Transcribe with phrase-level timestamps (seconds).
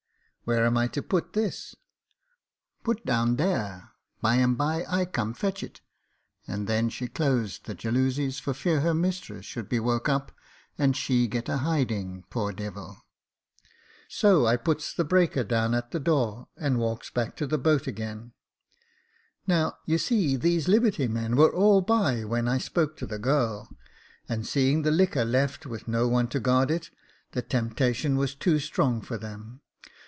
[0.41, 1.75] *"* Where am I to put this?
[2.83, 5.79] Put down there; by and bye I come fetch it;'
[6.47, 10.31] and then she closed the jalousies, for fear her mistress should be woke up,
[10.77, 12.97] and she get a hiding, poor devil.
[14.09, 17.87] So I puts the breaker down at the door, and walks back to the boat
[17.87, 18.33] again.
[19.47, 23.69] Now, you see these liberty men were all by when I spoke to the girl,
[24.27, 26.89] and seeing the liquor left with no one to guard it,
[27.31, 29.61] the temptation was too strong for them.